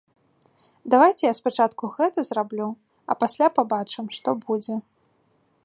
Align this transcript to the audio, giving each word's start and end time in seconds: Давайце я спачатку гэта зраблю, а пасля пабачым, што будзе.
Давайце 0.93 1.21
я 1.25 1.33
спачатку 1.39 1.83
гэта 1.97 2.19
зраблю, 2.29 2.69
а 3.13 3.17
пасля 3.25 3.47
пабачым, 3.59 4.05
што 4.17 4.29
будзе. 4.49 4.75